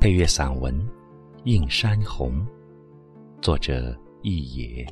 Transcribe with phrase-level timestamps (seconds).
[0.00, 0.72] 配乐散文
[1.42, 2.32] 《映山红》，
[3.42, 4.86] 作者易野，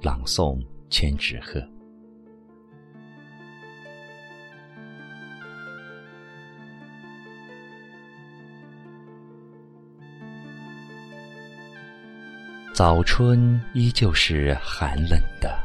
[0.00, 0.58] 朗诵
[0.88, 1.62] 千纸鹤。
[12.72, 15.62] 早春依旧是寒冷的，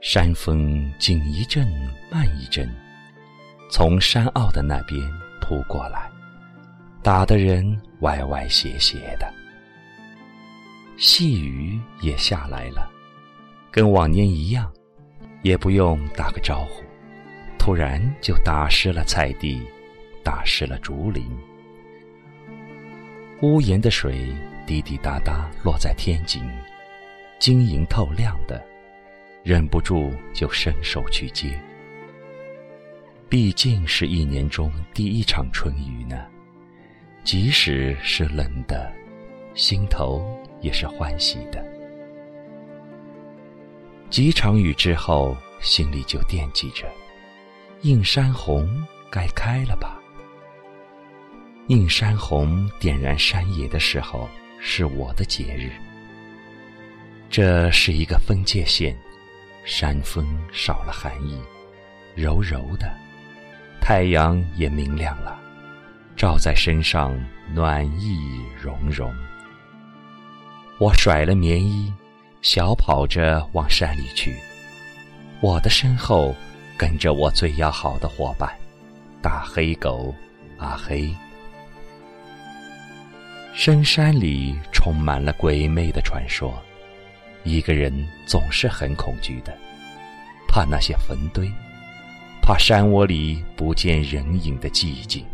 [0.00, 1.66] 山风紧一阵
[2.12, 2.72] 慢一阵，
[3.72, 5.00] 从山坳的那边
[5.40, 6.09] 扑过来。
[7.02, 9.32] 打的人歪歪斜斜的，
[10.98, 12.90] 细雨也下来了，
[13.70, 14.70] 跟往年一样，
[15.42, 16.82] 也不用打个招呼，
[17.58, 19.62] 突然就打湿了菜地，
[20.22, 21.24] 打湿了竹林。
[23.40, 24.30] 屋檐的水
[24.66, 26.46] 滴滴答答落在天井，
[27.38, 28.62] 晶莹透亮的，
[29.42, 31.58] 忍不住就伸手去接。
[33.26, 36.26] 毕竟是一年中第一场春雨呢。
[37.30, 38.92] 即使是冷的，
[39.54, 41.64] 心头也是欢喜的。
[44.10, 46.88] 几场雨之后，心里就惦记着，
[47.82, 48.68] 映山红
[49.12, 49.96] 该开了吧？
[51.68, 55.70] 映山红点燃山野的时候，是我的节日。
[57.30, 58.92] 这是一个分界线，
[59.64, 61.40] 山峰少了寒意，
[62.16, 62.92] 柔柔的，
[63.80, 65.39] 太阳也明亮了。
[66.16, 67.18] 照在身上，
[67.54, 69.12] 暖意融融。
[70.78, 71.92] 我甩了棉衣，
[72.42, 74.34] 小跑着往山里去。
[75.40, 76.34] 我的身后
[76.76, 78.50] 跟着我最要好的伙伴——
[79.22, 80.14] 大黑狗
[80.58, 81.14] 阿黑。
[83.54, 86.54] 深山里充满了鬼魅的传说，
[87.44, 89.56] 一个人总是很恐惧的，
[90.46, 91.50] 怕那些坟堆，
[92.42, 95.24] 怕山窝里不见人影的寂静。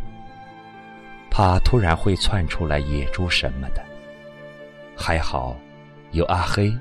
[1.36, 3.84] 怕突然会窜出来野猪什么的，
[4.96, 5.54] 还好
[6.12, 6.74] 有阿黑，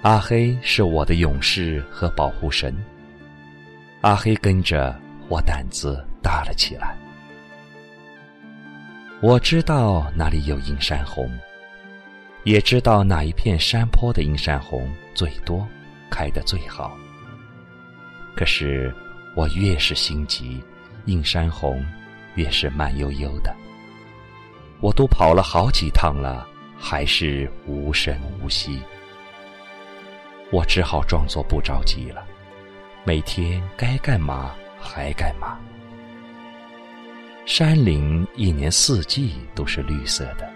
[0.00, 2.74] 阿黑是我的勇士和保护神。
[4.00, 4.98] 阿黑跟着
[5.28, 6.96] 我，胆子大了起来。
[9.20, 11.30] 我知道哪里有映山红，
[12.44, 15.68] 也知道哪一片山坡的映山红最多，
[16.08, 16.96] 开得最好。
[18.34, 18.90] 可是
[19.36, 20.64] 我越是心急，
[21.04, 21.84] 映山红。
[22.34, 23.54] 越是慢悠悠的，
[24.80, 26.46] 我都跑了好几趟了，
[26.78, 28.80] 还是无声无息。
[30.52, 32.24] 我只好装作不着急了，
[33.04, 35.58] 每天该干嘛还干嘛。
[37.46, 40.48] 山林一年四季都是绿色的，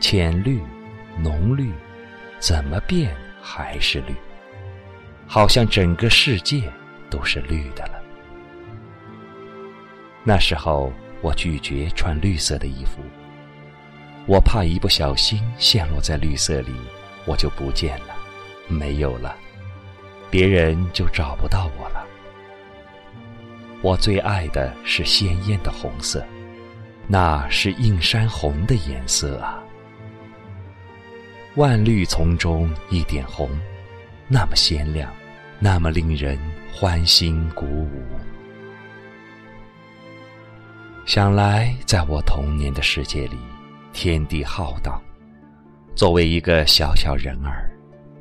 [0.00, 0.60] 浅绿、
[1.18, 1.70] 浓绿，
[2.38, 4.14] 怎么变还是绿，
[5.26, 6.70] 好像整个世界
[7.08, 8.01] 都是绿的了。
[10.24, 13.02] 那时候，我拒绝穿绿色的衣服。
[14.26, 16.72] 我怕一不小心陷落在绿色里，
[17.26, 18.14] 我就不见了，
[18.68, 19.34] 没有了，
[20.30, 22.06] 别人就找不到我了。
[23.80, 26.24] 我最爱的是鲜艳的红色，
[27.08, 29.60] 那是映山红的颜色啊！
[31.56, 33.50] 万绿丛中一点红，
[34.28, 35.12] 那么鲜亮，
[35.58, 36.38] 那么令人
[36.72, 37.88] 欢欣鼓舞。
[41.04, 43.36] 想来，在我童年的世界里，
[43.92, 45.02] 天地浩荡，
[45.96, 47.72] 作为一个小小人儿，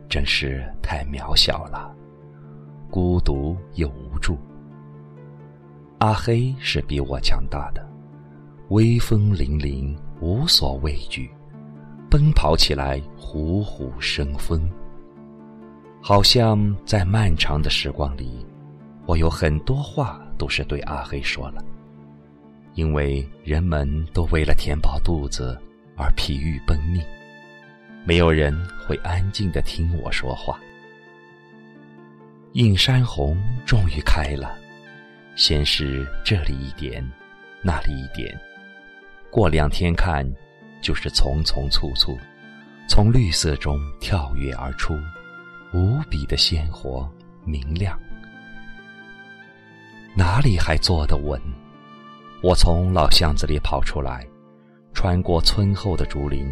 [0.09, 1.93] 真是太渺小了，
[2.89, 4.35] 孤独又无助。
[5.99, 7.87] 阿黑是比我强大的，
[8.69, 11.29] 威风凛凛，无所畏惧，
[12.09, 14.67] 奔跑起来虎虎生风。
[16.01, 18.43] 好像在漫长的时光里，
[19.05, 21.63] 我有很多话都是对阿黑说了。
[22.73, 25.59] 因为人们都为了填饱肚子
[25.95, 27.03] 而疲于奔命，
[28.05, 30.59] 没有人会安静的听我说话。
[32.53, 34.57] 映山红终于开了，
[35.35, 37.05] 先是这里一点，
[37.61, 38.37] 那里一点，
[39.29, 40.25] 过两天看，
[40.81, 42.17] 就是丛丛簇簇，
[42.87, 44.97] 从绿色中跳跃而出，
[45.73, 47.09] 无比的鲜活
[47.45, 47.99] 明亮。
[50.13, 51.41] 哪里还坐得稳？
[52.43, 54.25] 我从老巷子里跑出来，
[54.95, 56.51] 穿过村后的竹林，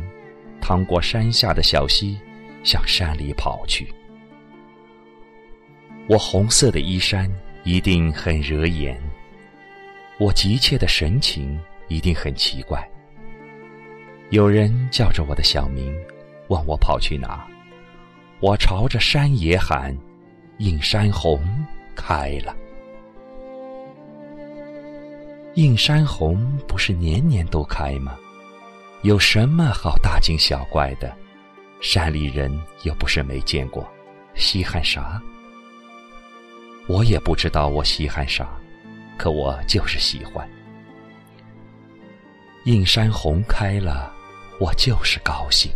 [0.62, 2.16] 趟过山下的小溪，
[2.64, 3.92] 向山里跑去。
[6.08, 7.28] 我红色的衣衫
[7.64, 9.02] 一定很惹眼，
[10.20, 12.88] 我急切的神情一定很奇怪。
[14.30, 15.92] 有人叫着我的小名，
[16.50, 17.48] 问我跑去哪，
[18.42, 19.98] 我朝着山野喊
[20.60, 21.44] ：“映山红
[21.96, 22.56] 开了。”
[25.60, 28.16] 映山红不是年年都开吗？
[29.02, 31.14] 有什么好大惊小怪的？
[31.82, 32.50] 山里人
[32.84, 33.86] 又不是没见过，
[34.36, 35.22] 稀罕啥？
[36.88, 38.48] 我也不知道我稀罕啥，
[39.18, 40.50] 可我就是喜欢。
[42.64, 44.10] 映山红开了，
[44.62, 45.70] 我就是高兴。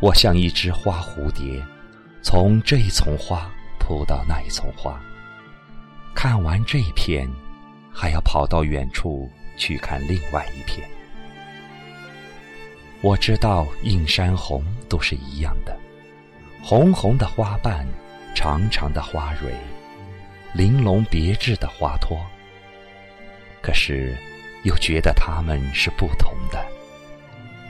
[0.00, 1.64] 我像一只花蝴蝶，
[2.20, 5.00] 从这一丛花扑到那一丛花，
[6.14, 7.26] 看完这一片，
[7.92, 10.88] 还要跑到远处去看另外一片。
[13.00, 15.76] 我知道映山红都是一样的，
[16.62, 17.86] 红红的花瓣，
[18.34, 19.52] 长长的花蕊，
[20.54, 22.18] 玲珑别致的花托。
[23.60, 24.16] 可是，
[24.64, 26.64] 又觉得它们是不同的，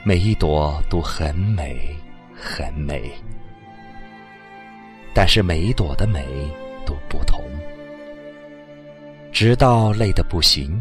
[0.03, 1.95] 每一朵都很美。
[2.35, 3.09] 很美，
[5.13, 6.25] 但是每一朵的美
[6.85, 7.41] 都不同。
[9.33, 10.79] 直到累得不行，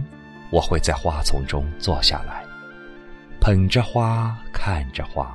[0.51, 2.45] 我会在花丛中坐下来，
[3.41, 5.35] 捧着花，看着花，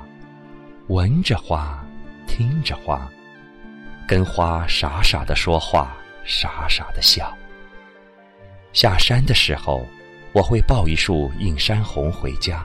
[0.90, 1.84] 闻着花，
[2.28, 3.10] 听着花，
[4.08, 7.36] 跟花傻傻的说话，傻傻的笑。
[8.72, 9.84] 下山的时候，
[10.32, 12.64] 我会抱一束映山红回家，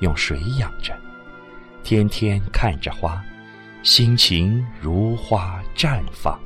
[0.00, 0.98] 用水养着。
[1.82, 3.22] 天天看着花，
[3.82, 6.40] 心情如花绽放。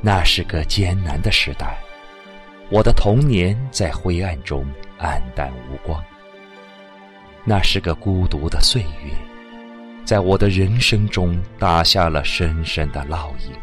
[0.00, 1.78] 那是个艰难的时代，
[2.70, 4.64] 我的童年在灰暗中
[4.98, 6.02] 黯淡无光。
[7.44, 9.12] 那是个孤独的岁月，
[10.04, 13.54] 在我的人生中打下了深深的烙印。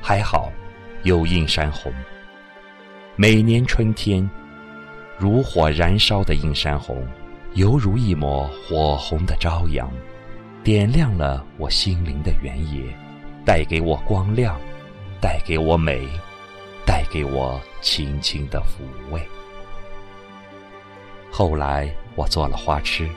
[0.00, 0.50] 还好，
[1.02, 1.92] 有映山红。
[3.16, 4.28] 每年春天，
[5.18, 7.06] 如火燃烧的映山红。
[7.54, 9.92] 犹如一抹火红的朝阳，
[10.64, 12.82] 点亮了我心灵的原野，
[13.44, 14.58] 带给我光亮，
[15.22, 16.08] 带给我美，
[16.84, 19.22] 带给我轻轻的抚慰。
[21.30, 23.08] 后来我做了花痴，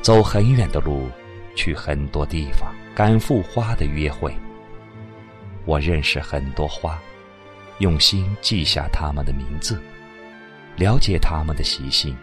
[0.00, 1.10] 走很远的路，
[1.56, 4.32] 去很多地方，赶赴花的约会。
[5.64, 6.96] 我认识很多花，
[7.80, 9.82] 用心记下它们的名字，
[10.76, 12.16] 了解它们的习性。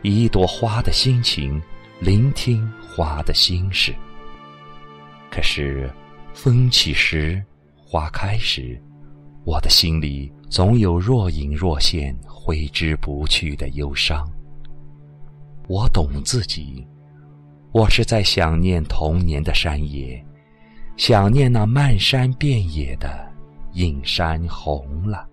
[0.00, 1.62] 以一朵花的心情，
[2.00, 3.94] 聆听花的心事。
[5.30, 5.90] 可是，
[6.32, 7.42] 风起时，
[7.86, 8.80] 花开时，
[9.44, 14.28] 我的心里总有若隐若现、挥之不去的忧伤。
[15.68, 16.86] 我懂自己，
[17.72, 20.24] 我是在想念童年的山野，
[20.96, 23.32] 想念那漫山遍野的
[23.72, 25.28] 映山红了。